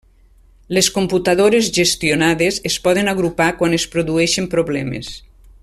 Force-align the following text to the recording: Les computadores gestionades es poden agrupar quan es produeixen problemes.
Les 0.77 0.87
computadores 0.95 1.69
gestionades 1.79 2.59
es 2.71 2.79
poden 2.87 3.13
agrupar 3.13 3.51
quan 3.61 3.79
es 3.81 3.87
produeixen 3.97 4.49
problemes. 4.57 5.13